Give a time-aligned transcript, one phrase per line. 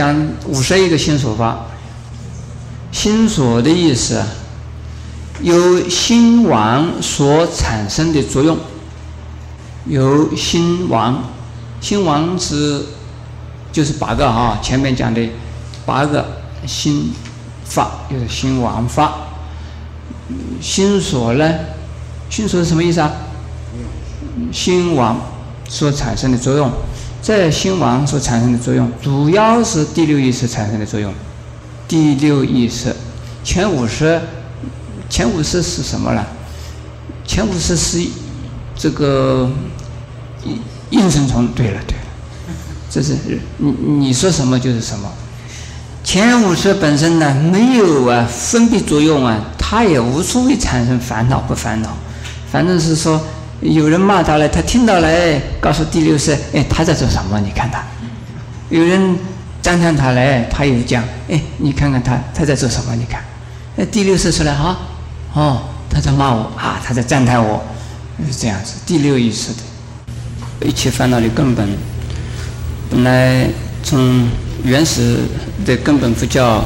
[0.00, 1.66] 讲五十一个心所法。
[2.90, 4.22] 心所的意思，
[5.42, 8.56] 由心王所产生的作用，
[9.84, 11.22] 由心王，
[11.82, 12.82] 心王是
[13.70, 15.28] 就是八个啊，前面讲的
[15.84, 16.24] 八个
[16.66, 17.12] 心
[17.66, 19.12] 法，就是心王法。
[20.62, 21.54] 心所呢，
[22.30, 23.12] 心所是什么意思啊？
[24.50, 25.20] 心王
[25.68, 26.72] 所产生的作用，
[27.22, 31.12] 在心王所产生的作用，主要是第六意识产生的作用。
[31.86, 32.94] 第六意识，
[33.42, 34.20] 前五识，
[35.08, 36.24] 前五识是什么呢？
[37.26, 38.00] 前五识是
[38.76, 39.50] 这个
[40.44, 40.58] 应
[40.90, 41.48] 应声虫。
[41.48, 42.04] 对了，对了，
[42.88, 43.16] 这是
[43.58, 45.10] 你你说什么就是什么。
[46.02, 51.90] 前五识本身呢，没有啊分别作用啊，它也无所谓产生烦恼不烦恼，
[52.50, 53.20] 反正是说
[53.60, 55.08] 有人骂他了，他听到了，
[55.60, 57.38] 告诉第六识，哎，他在做什么？
[57.40, 57.82] 你看他，
[58.68, 59.16] 有人。
[59.62, 62.96] 赞叹他来，他又讲：“哎，你看看他，他在做什么？
[62.96, 63.22] 你看，
[63.76, 64.74] 哎，第六识出来哈，
[65.34, 67.62] 哦，他在骂我啊，他在赞叹我，
[68.26, 68.76] 是这样子。
[68.86, 71.68] 第六意识的，一切烦恼的根本，
[72.88, 73.46] 本来
[73.84, 74.26] 从
[74.64, 75.18] 原始
[75.66, 76.64] 的根本不叫，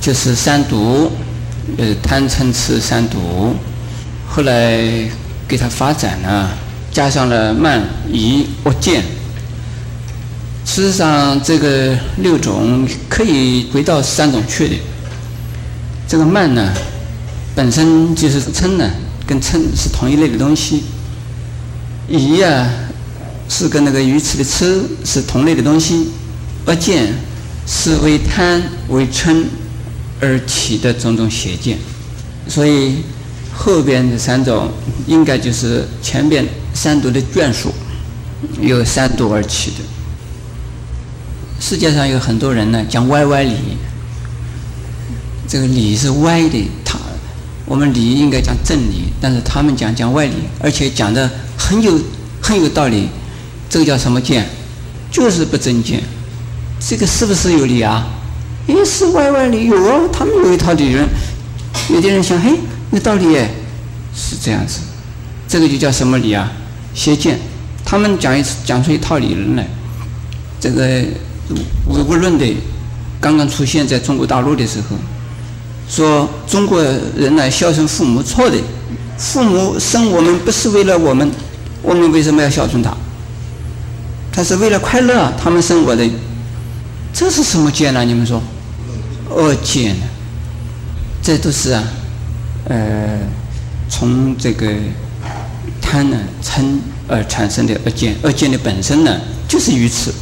[0.00, 1.12] 就是三毒，
[1.76, 3.54] 呃，贪嗔痴三毒，
[4.26, 4.80] 后来
[5.48, 6.50] 给它发展呢，
[6.92, 9.02] 加上了慢疑恶见。”
[10.66, 14.74] 事实上，这个六种可以归到三种去的。
[16.08, 16.72] 这个慢呢，
[17.54, 18.90] 本身就是嗔呢，
[19.26, 20.82] 跟嗔是同一类的东西。
[22.08, 22.68] 疑啊，
[23.48, 26.08] 是跟那个愚痴的痴是同类的东西。
[26.66, 27.14] 恶见
[27.64, 29.44] 是为贪为嗔
[30.20, 31.78] 而起的种种邪见，
[32.48, 32.96] 所以
[33.56, 34.70] 后边的三种
[35.06, 37.72] 应该就是前边三毒的眷属，
[38.60, 39.76] 由三毒而起的。
[41.58, 43.56] 世界上有很多人呢，讲歪歪理，
[45.48, 46.70] 这个理是歪的。
[46.84, 46.98] 他
[47.64, 51.28] 我们理应该讲正理，但是他们讲讲歪理，而且讲的
[51.58, 51.98] 很有
[52.40, 53.08] 很有道理。
[53.68, 54.46] 这个叫什么见？
[55.10, 56.00] 就是不正见。
[56.78, 58.06] 这个是不是有理啊？
[58.68, 61.08] 诶，是歪歪理有啊，他们有一套理论。
[61.90, 62.52] 有的人想，嘿，
[62.90, 63.36] 那道理，
[64.14, 64.80] 是这样子。
[65.48, 66.50] 这个就叫什么理啊？
[66.94, 67.38] 邪见。
[67.84, 69.66] 他们讲一讲出一套理论来，
[70.60, 71.04] 这个。
[71.86, 72.44] 唯物论的
[73.20, 74.96] 刚刚出现在中国大陆的时候，
[75.88, 76.82] 说中国
[77.16, 78.56] 人来孝顺父母错的，
[79.16, 81.30] 父母生我们不是为了我们，
[81.82, 82.92] 我们为什么要孝顺他？
[84.32, 86.04] 他是为了快乐，他们生我的，
[87.12, 88.04] 这是什么见呢？
[88.04, 88.42] 你们说，
[89.30, 89.94] 恶见？
[91.22, 91.84] 这都是啊，
[92.68, 93.18] 呃，
[93.88, 94.72] 从这个
[95.80, 96.78] 贪呢嗔
[97.08, 100.12] 而产生的恶见，恶见的本身呢就是愚痴。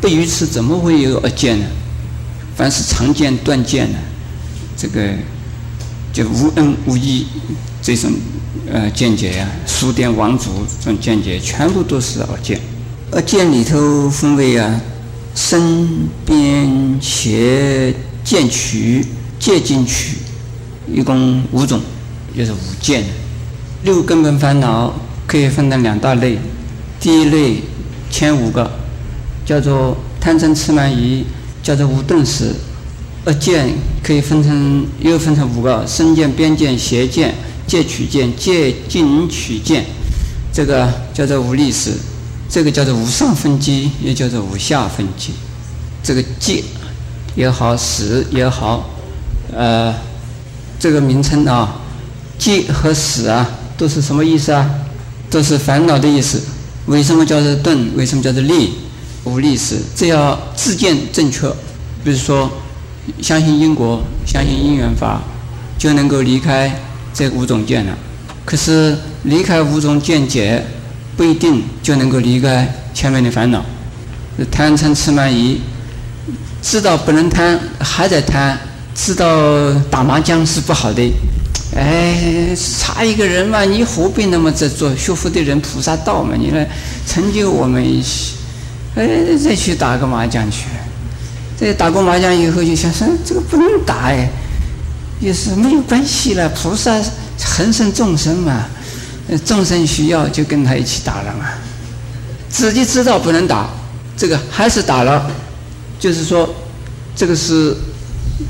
[0.00, 1.66] 不愚痴怎么会有恶见呢？
[2.56, 3.98] 凡是常见断见呢，
[4.76, 5.14] 这个
[6.12, 7.26] 就无恩无义
[7.80, 8.10] 这种
[8.70, 12.60] 呃见解呀，书典王族这种见解，全部都是恶见。
[13.12, 14.80] 恶见里头分为啊，
[15.34, 19.06] 身边邪见取、
[19.38, 20.16] 戒禁取，
[20.86, 21.80] 一共五种，
[22.36, 23.04] 就是五见。
[23.84, 24.94] 六根本烦恼
[25.26, 26.38] 可以分成两大类，
[27.00, 27.62] 第一类
[28.10, 28.70] 前五个。
[29.44, 31.24] 叫做贪嗔痴慢疑，
[31.64, 32.54] 叫做无顿识。
[33.24, 33.68] 恶见
[34.00, 37.34] 可以分成，又分成五个：身见、边见、邪见、
[37.66, 39.84] 戒取见、戒禁取见。
[40.52, 41.90] 这个叫做无力识，
[42.48, 45.32] 这个叫做无上分机，也叫做无下分机。
[46.04, 46.62] 这个戒
[47.34, 48.88] 也好，死也好，
[49.52, 49.92] 呃，
[50.82, 51.76] 这个名称啊，
[52.36, 53.48] 戒和死啊，
[53.78, 54.68] 都是什么意思啊？
[55.30, 56.42] 都是烦恼的意思。
[56.86, 57.88] 为什么叫做顿？
[57.94, 58.72] 为什么叫做力？
[59.22, 61.48] 无力时，只要自见正确，
[62.02, 62.50] 比如说
[63.20, 65.22] 相信因果、相信因缘法，
[65.78, 66.76] 就能够离开
[67.14, 67.96] 这五种见了。
[68.44, 70.64] 可是离开五种见解，
[71.16, 73.64] 不一定就能够离开前面的烦恼。
[74.50, 75.60] 贪嗔痴慢疑，
[76.60, 78.56] 知道不能贪，还在贪；
[78.94, 81.12] 知道打麻将是不好的，
[81.74, 84.94] 哎，差一个人嘛，你何必那么在做？
[84.94, 86.68] 学佛的人菩萨道嘛，你来
[87.06, 88.34] 成就我们一些。
[88.94, 89.08] 哎，
[89.42, 90.66] 再去打个麻将去。
[91.58, 94.28] 这打过麻将以后，就想说这个不能打哎，
[95.20, 96.48] 也是没有关系了。
[96.50, 96.92] 菩萨
[97.38, 98.66] 恒生众生嘛，
[99.44, 101.46] 众生需要就跟他一起打了嘛。
[102.50, 103.70] 自己知道不能打，
[104.16, 105.30] 这个还是打了，
[105.98, 106.54] 就是说
[107.16, 107.74] 这个是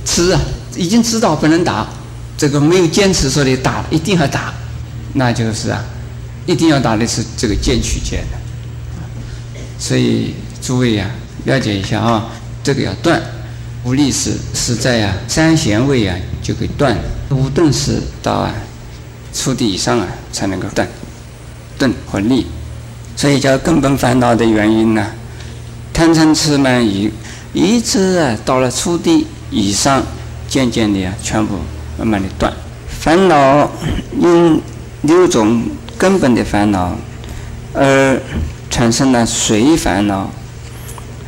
[0.05, 0.41] 吃啊，
[0.77, 1.87] 已经知道不能打，
[2.37, 4.53] 这个没有坚持说的打一定要打，
[5.15, 5.85] 那就是啊，
[6.47, 9.61] 一定要打的是这个剑取剑的。
[9.79, 11.11] 所以诸位呀，
[11.45, 12.29] 了解一下啊，
[12.63, 13.21] 这个要断。
[13.85, 16.97] 无力时是在啊三弦位啊就可以断，
[17.31, 18.55] 无顿时到啊
[19.35, 20.87] 初地以上啊才能够断，
[21.77, 22.47] 顿和力，
[23.17, 25.05] 所以叫根本烦恼的原因呢，
[25.93, 27.11] 贪嗔痴慢疑，
[27.53, 30.03] 一直啊到了初地以上，
[30.49, 31.59] 渐渐的全部
[31.97, 32.53] 慢慢的断。
[32.89, 33.71] 烦恼
[34.19, 34.61] 因
[35.03, 35.63] 六种
[35.97, 36.97] 根本的烦恼
[37.73, 38.21] 而
[38.69, 40.29] 产生了随烦恼，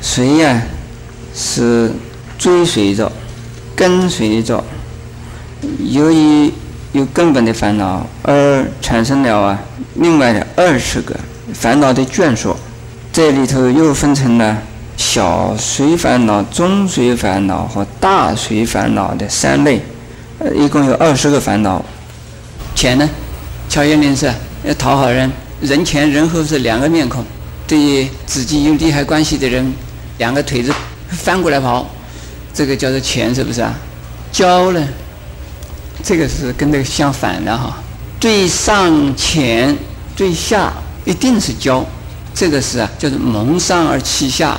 [0.01, 0.61] 随呀
[1.33, 1.93] 是。
[2.37, 3.11] 追随着，
[3.77, 4.63] 跟随着，
[5.79, 6.53] 由于
[6.93, 9.59] 有根本的烦恼而产生了啊，
[9.95, 11.19] 另外的二十个
[11.55, 12.55] 烦恼的眷属，
[13.13, 14.61] 这里头又分成了
[14.97, 19.81] 小随烦恼、中随烦恼和大随烦恼的三类，
[20.39, 21.85] 呃，一共有二十个烦恼。
[22.75, 23.09] 钱呢，
[23.69, 24.33] 巧言令色，
[24.65, 25.31] 要讨好人，
[25.61, 27.25] 人前人后是两个面孔，
[27.67, 29.73] 对于自己有利害关系的人，
[30.19, 30.73] 两个腿子
[31.09, 31.89] 翻过来跑。
[32.53, 33.75] 这个叫做钱，是不是啊？
[34.31, 34.89] 交呢？
[36.03, 37.77] 这个是跟这个相反的哈。
[38.21, 39.77] 对上钱，
[40.15, 40.73] 对下
[41.05, 41.85] 一定是交。
[42.33, 44.59] 这个是啊，叫做蒙上而欺下，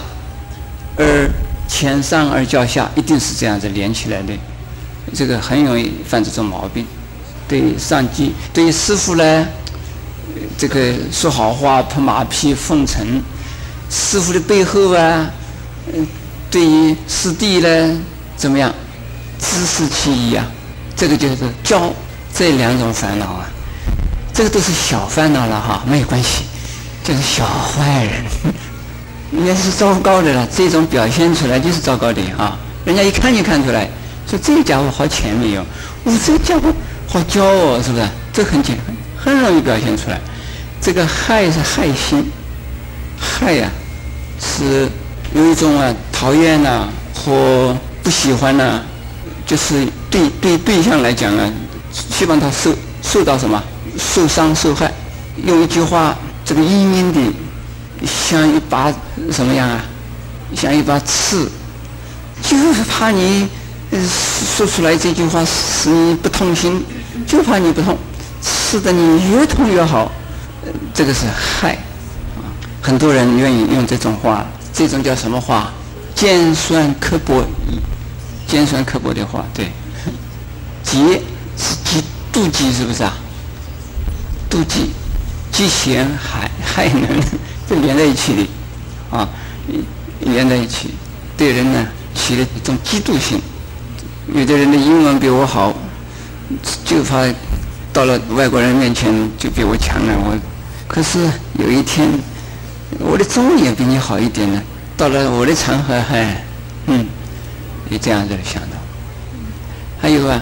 [0.98, 1.30] 而
[1.68, 4.34] 前上而交下，一定是这样子连起来的。
[5.14, 6.86] 这个很容易犯这种毛病。
[7.48, 9.48] 对上级，对师傅呢，
[10.58, 13.06] 这个说好话、拍马屁、奉承；
[13.90, 15.30] 师傅的背后啊，
[15.94, 16.08] 嗯。
[16.52, 18.02] 对于师弟呢，
[18.38, 18.74] 怎么样？
[19.38, 20.46] 知识其一啊，
[20.96, 21.92] 这个就是教
[22.34, 23.46] 这两种烦恼啊，
[24.34, 26.46] 这个都是小烦恼了哈，没有关系，
[27.04, 28.24] 就是小坏人，
[29.38, 30.48] 应该是糟糕的了。
[30.56, 33.90] 这种表现出来就是糟糕的啊，人家一看就看出来，
[34.30, 35.66] 说这家伙好前面哟，
[36.04, 36.74] 我这个家伙
[37.08, 38.08] 好骄傲，是不是？
[38.34, 40.20] 这很简单，很容易表现出来。
[40.82, 42.32] 这个害是害心，
[43.20, 43.70] 害呀，
[44.40, 44.90] 是。
[45.34, 48.80] 有一种啊，讨厌呐，或不喜欢呐，
[49.46, 51.52] 就是对对对象来讲啊，
[51.92, 53.62] 希望他受受到什么
[53.98, 54.90] 受伤受害。
[55.46, 56.16] 用一句话，
[56.46, 57.20] 这个阴阴的，
[58.06, 58.94] 像一把
[59.32, 59.84] 什么样啊？
[60.56, 61.50] 像一把刺，
[62.44, 63.48] 就是怕你
[63.92, 66.84] 说出来这句话使你不痛心，
[67.28, 67.98] 就怕你不痛，
[68.42, 70.12] 刺得你越痛越好。
[70.94, 71.78] 这个是害，
[72.82, 74.46] 很多人愿意用这种话。
[74.72, 75.72] 这种叫什么话？
[76.14, 77.44] 尖酸刻薄，
[78.48, 79.72] 尖酸刻薄的话，对。
[80.86, 81.20] 嫉
[81.58, 83.14] 是嫉妒忌，是不是啊？
[84.50, 84.92] 妒忌，
[85.52, 87.24] 嫉嫌害害人，
[87.68, 89.30] 这连在一起的，啊，
[90.20, 90.90] 连在一起，
[91.38, 93.42] 对人呢起了一种嫉妒心。
[94.34, 95.74] 有的人的英文比我好，
[96.84, 97.26] 就怕
[97.94, 100.14] 到了外国人面前就比我强了。
[100.18, 100.38] 我
[100.88, 101.30] 可是
[101.60, 102.10] 有一天。
[103.00, 104.62] 我的中文也比你好一点呢，
[104.96, 106.42] 到了我的场合还，
[106.86, 107.06] 嗯，
[107.90, 108.78] 也这样子想到。
[110.00, 110.40] 还有啊，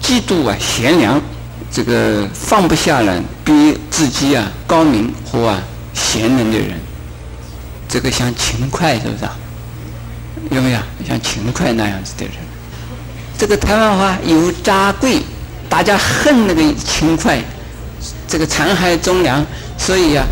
[0.00, 1.20] 嫉妒啊，贤良，
[1.70, 5.62] 这个放不下了，比自己啊高明或啊
[5.94, 6.80] 贤能的人，
[7.88, 9.36] 这个像勤快是不是啊？
[10.50, 12.34] 有没有像勤快那样子的人？
[13.38, 15.20] 这个台湾话有扎贵，
[15.68, 17.42] 大家恨那个勤快，
[18.28, 19.44] 这个残害忠良，
[19.78, 20.24] 所以呀。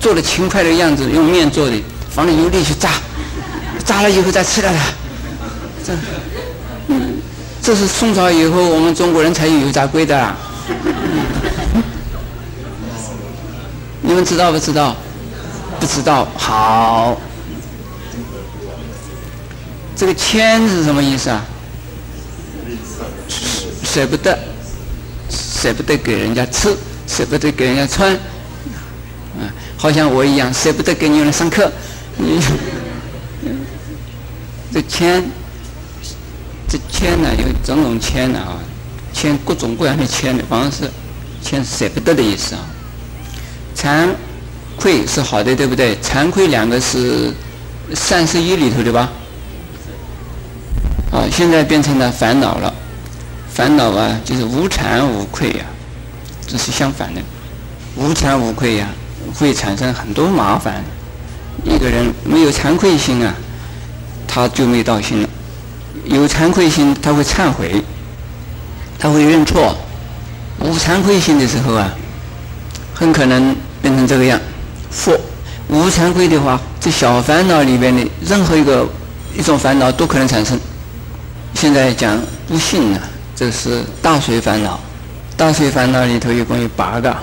[0.00, 1.76] 做的勤快的样子，用面做的，
[2.08, 2.92] 放了油里去炸，
[3.84, 4.78] 炸了以后再吃了它。
[5.84, 5.92] 这，
[7.60, 10.34] 这是宋朝以后我们中国人才有油炸贵的啊。
[14.10, 14.96] 你们知道不知道？
[15.78, 16.26] 不知道。
[16.36, 17.16] 好，
[19.94, 21.44] 这个谦是什么意思啊？
[23.84, 24.36] 舍不得，
[25.30, 26.76] 舍不得给人家吃，
[27.06, 28.12] 舍不得给人家穿。
[29.38, 31.70] 嗯好像我一样，舍不得给你们上课。
[32.16, 32.40] 你
[34.74, 35.22] 这签，
[36.68, 38.58] 这签呢有种种签呢啊，
[39.12, 40.90] 签各种各样的钱的方式，
[41.40, 42.66] 钱舍不得的意思啊。
[43.80, 44.08] 惭
[44.76, 45.96] 愧是好的，对不对？
[46.02, 47.32] 惭愧两个是
[47.94, 49.08] 三十一里头的吧？
[51.10, 52.74] 啊，现在变成了烦恼了。
[53.52, 55.64] 烦恼啊，就是无惭无愧呀，
[56.46, 57.20] 这是相反的，
[57.96, 58.86] 无惭无愧呀。
[59.34, 60.82] 会产生很多麻烦。
[61.62, 63.34] 一个人没有惭愧心啊，
[64.26, 65.28] 他就没道心了；
[66.04, 67.82] 有惭愧心，他会忏悔，
[68.98, 69.76] 他会认错。
[70.58, 71.92] 无惭愧心的时候啊，
[72.94, 74.40] 很可能变成这个样。
[74.90, 75.18] 或
[75.68, 78.88] 无常规的话，这小烦恼里边的任何一个
[79.36, 80.58] 一种烦恼都可能产生。
[81.54, 83.00] 现在讲不幸呢，
[83.36, 84.78] 这是大随烦恼。
[85.36, 87.16] 大随烦恼里头一共有八个。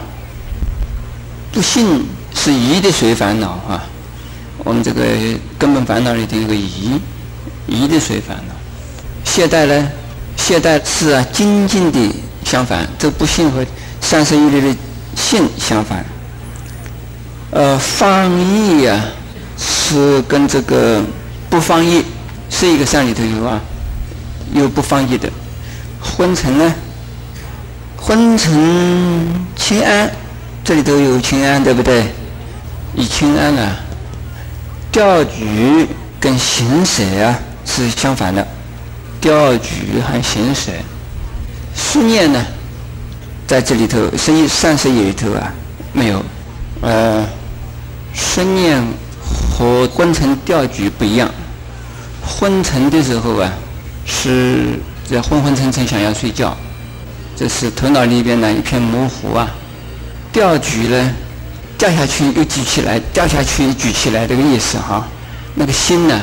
[1.51, 3.83] 不幸是疑的随烦恼啊，
[4.63, 5.03] 我们这个
[5.57, 6.99] 根本烦恼里头有个疑，
[7.67, 8.53] 疑的随烦恼。
[9.23, 9.87] 懈怠呢？
[10.35, 11.99] 懈怠是啊，精进的
[12.45, 13.65] 相反，这不幸和
[14.01, 14.75] 三十一类的
[15.15, 16.05] 性相反。
[17.51, 19.05] 呃，放逸啊，
[19.57, 21.01] 是跟这个
[21.49, 22.03] 不放逸
[22.49, 23.59] 是一个山里头有啊，
[24.53, 25.29] 有不放逸的。
[26.01, 26.73] 昏沉呢？
[27.95, 28.53] 昏沉
[29.55, 30.11] 清安，
[30.63, 32.05] 这里头有清安，对不对？
[32.95, 33.77] 以清安啊，
[34.91, 35.87] 钓局
[36.19, 38.45] 跟行舍啊是相反的。
[39.21, 40.71] 钓局和行舍，
[41.73, 42.45] 思念呢，
[43.47, 45.51] 在这里头，生意三十页里头啊
[45.93, 46.23] 没有。
[46.81, 47.25] 呃，
[48.13, 48.81] 书念
[49.29, 51.29] 和昏沉钓局不一样。
[52.21, 53.51] 昏沉的时候啊，
[54.05, 54.79] 是
[55.09, 56.55] 在昏昏沉沉想要睡觉，
[57.35, 59.49] 这是头脑里边呢一片模糊啊。
[60.31, 61.11] 钓局呢，
[61.77, 65.07] 掉下去又举起来，掉下去又举起来这个意思哈。
[65.55, 66.21] 那个心呢，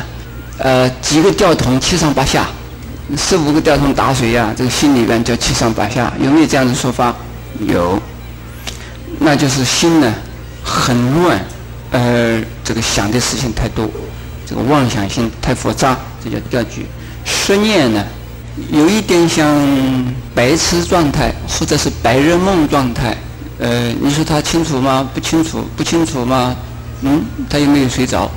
[0.59, 2.47] 呃，几个吊桶七上八下。
[3.19, 7.15] 十五个吊桶打水呀，这个心里边叫七上八下，有没有这样的说法？
[7.69, 8.01] 有，
[9.19, 10.15] 那就是心呢
[10.65, 11.39] 很乱，
[11.91, 13.89] 呃，这个想的事情太多，
[14.47, 16.87] 这个妄想心太复杂，这叫吊局。
[17.25, 18.05] 失念呢，
[18.71, 19.47] 有一点像
[20.35, 23.17] 白痴状态，或者是白日梦状态。
[23.59, 25.09] 呃，你说他清楚吗？
[25.15, 26.57] 不清楚，不清楚吗？
[27.03, 28.31] 嗯，他有没有睡着？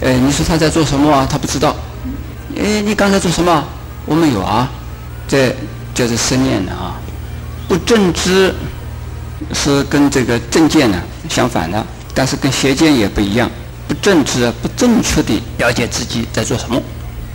[0.00, 1.26] 呃，你说他在做什么啊？
[1.28, 1.74] 他不知道。
[2.56, 3.64] 哎，你刚才做什么？
[4.04, 4.70] 我们有啊，
[5.26, 5.54] 这
[5.94, 6.94] 叫做思念的啊。
[7.66, 8.54] 不正知
[9.52, 13.50] 是跟这个正见呢相反的，但是跟邪见也不一样。
[13.88, 16.82] 不正直不正确的了解自己在做什么，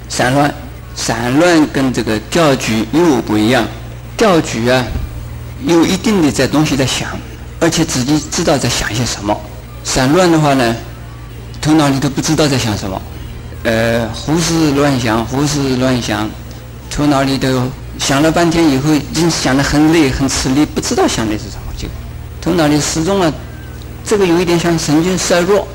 [0.10, 0.54] 散乱，
[0.96, 3.66] 散乱跟这个钓局又不一样。
[4.18, 4.84] 钓局啊，
[5.66, 7.08] 有一定的在东西在想，
[7.60, 9.34] 而且自己知道在想些什么。
[9.86, 10.76] 散乱的话呢，
[11.62, 13.02] 头脑里都不知道在想什么，
[13.64, 16.30] 呃，胡思乱想，胡思乱想。
[16.90, 21.74] 头脑里头想了半天以后，已经想得很累、很吃力，不知道想的是什么。
[21.78, 21.88] 就
[22.42, 23.32] 头脑里始终啊，
[24.12, 25.66] 这个有一点像神经衰弱，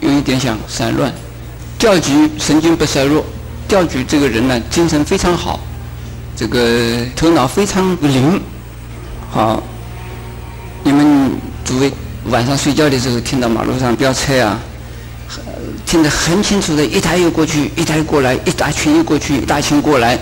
[0.00, 1.14] 有一点像散乱。
[1.78, 3.24] 调局神经不衰弱，
[3.68, 5.60] 调局这个人呢，精神非常好，
[6.34, 8.42] 这个头脑非常灵。
[9.30, 9.62] 好，
[10.82, 11.30] 你们
[11.64, 11.92] 诸位
[12.30, 14.58] 晚上睡觉的时候听到马路上飙车啊，
[15.86, 20.18] 听得很清楚的，一台又过去，一台过来，一大群又过去，一大群过来。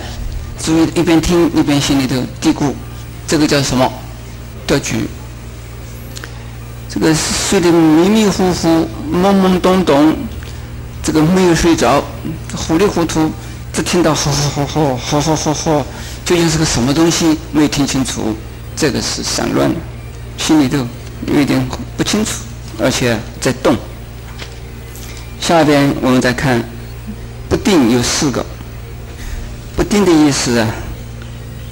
[0.61, 2.71] 诸位，一边听一边心里头嘀咕，
[3.25, 3.91] 这个叫什么？
[4.67, 5.07] 调局。
[6.93, 10.15] 这个睡得迷迷糊糊、懵懵懂懂，
[11.01, 12.03] 这个没有睡着，
[12.55, 13.31] 糊里糊涂，
[13.73, 15.85] 只听到“吼吼吼吼吼吼吼”，
[16.23, 17.35] 究竟是个什么东西？
[17.51, 18.37] 没听清楚，
[18.75, 19.73] 这个是散乱，
[20.37, 20.87] 心里头
[21.25, 22.33] 有一点不清楚，
[22.79, 23.75] 而且在动。
[25.41, 26.63] 下边我们再看，
[27.49, 28.45] 不定有四个。
[29.75, 30.67] 不定的意思啊，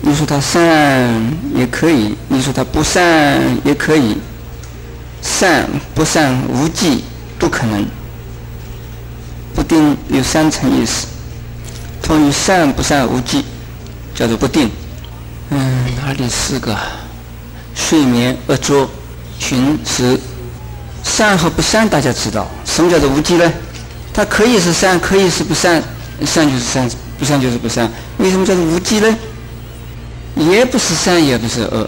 [0.01, 4.17] 你说他善也可以，你说他不善也可以，
[5.21, 7.03] 善不善无忌
[7.37, 7.85] 不可能。
[9.53, 11.07] 不定有三层意思，
[12.01, 13.43] 同于善不善无忌，
[14.15, 14.69] 叫做不定。
[15.49, 16.77] 嗯，哪里四个？
[17.75, 18.89] 睡眠、恶作、
[19.39, 20.19] 寻食，
[21.03, 23.51] 善和不善大家知道，什么叫做无忌呢？
[24.13, 25.81] 它可以是善，可以是不善，
[26.25, 26.89] 善就是善。
[27.19, 27.87] 不善就是不善，
[28.17, 29.17] 为什么叫做无忌呢？
[30.37, 31.87] 也不是善，也不是恶，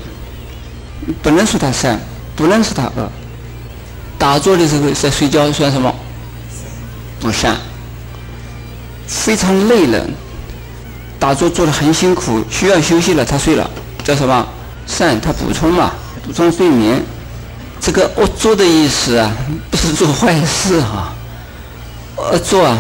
[1.24, 2.00] 不能说他善，
[2.36, 3.12] 不能说他恶。
[4.24, 5.94] 打坐的时候在睡觉算什么？
[7.20, 7.58] 不善。
[9.06, 10.02] 非常累了，
[11.20, 13.70] 打坐做的很辛苦，需要休息了，他睡了，
[14.02, 14.48] 叫什么？
[14.88, 15.92] 善，他补充嘛，
[16.26, 17.04] 补充睡眠。
[17.82, 19.30] 这个恶作的意思啊，
[19.70, 21.14] 不是做坏事哈，
[22.16, 22.78] 恶作啊。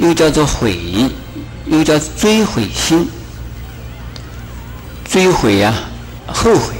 [0.00, 1.10] 又叫做悔，
[1.64, 3.08] 又叫追悔心。
[5.10, 5.72] 追悔呀，
[6.26, 6.74] 后悔，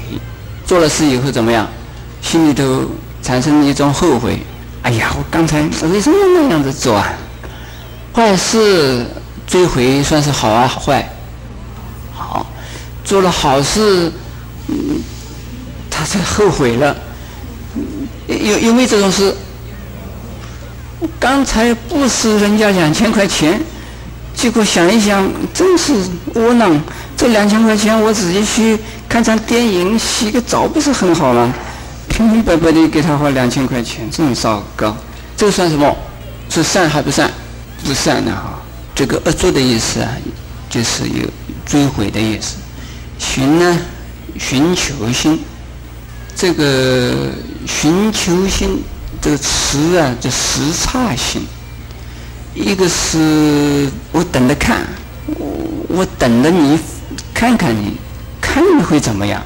[0.63, 1.67] 做了事以后怎么样？
[2.21, 2.85] 心里头
[3.31, 4.37] 产生一种后悔。
[4.81, 7.13] 哎呀，我刚才我为什么要那样子做啊？
[8.13, 9.05] 坏事
[9.47, 11.09] 追悔算是好啊，坏。
[12.13, 12.45] 好，
[13.05, 14.11] 做了好事，
[14.67, 14.75] 嗯
[15.89, 16.93] 他才后悔了。
[18.27, 19.33] 有有没有这种事？
[21.17, 23.61] 刚才不是人家两千块钱，
[24.35, 25.93] 结果想一想，真是
[26.33, 26.77] 窝囊。
[27.15, 31.53] 这两千块钱我自己去看场电影、洗个澡，不是很好吗？
[32.11, 34.95] 平平白白的给他花两千块钱，这么糟糕。
[35.37, 35.95] 这算什么？
[36.49, 37.31] 是善还不善？
[37.85, 38.59] 不善的哈。
[38.93, 40.11] 这个恶作的意思啊，
[40.69, 41.27] 就是有
[41.65, 42.57] 追悔的意思。
[43.17, 43.79] 寻呢，
[44.37, 45.39] 寻求心。
[46.35, 47.31] 这个
[47.65, 48.83] 寻求心。
[49.21, 51.41] 这个词啊，叫时差心。
[52.53, 54.85] 一个是我等着看，
[55.27, 56.77] 我我等着你
[57.33, 57.95] 看看你，
[58.41, 59.41] 看你会怎么样，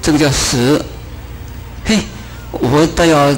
[0.00, 0.82] 这个叫时。
[1.88, 2.00] 嘿，
[2.52, 3.34] 我倒要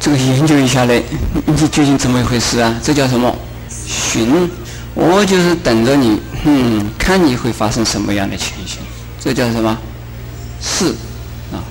[0.00, 1.04] 这个研究一下嘞，
[1.46, 2.74] 你究竟怎么一回事啊？
[2.82, 3.32] 这叫什么？
[3.68, 4.50] 寻。
[4.94, 8.78] 我就是等着你，嗯，看你会发生什么样的情形，
[9.20, 9.78] 这叫什么？
[10.60, 10.86] 是
[11.52, 11.62] 啊，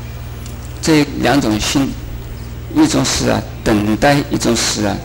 [0.82, 1.92] 这两种心，
[2.78, 4.96] 一种是啊等待，一种是啊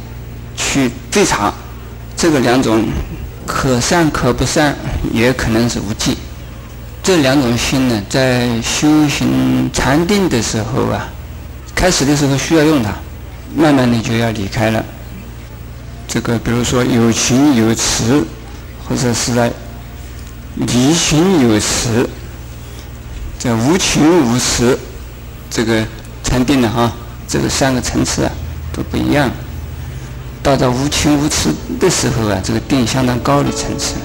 [0.57, 1.53] 去追查，
[2.17, 2.85] 这个两种
[3.45, 4.77] 可善可不善，
[5.13, 6.17] 也可能是无忌。
[7.03, 11.07] 这两种心呢，在修行禅定的时候啊，
[11.77, 12.91] 开始的时候需要用它，
[13.55, 14.83] 慢慢的就要离开了。
[16.09, 18.27] 这个比如说有情有慈，
[18.89, 19.53] 或者是在
[20.55, 22.09] 离情有慈，
[23.39, 24.79] 这无情无慈，
[25.51, 25.85] 这个
[26.25, 26.91] 禅定的哈，
[27.29, 28.33] 这个三个层次啊
[28.73, 29.31] 都不一样。
[30.43, 33.97] 到了无情无慈的时候啊，这个定相当高的层次。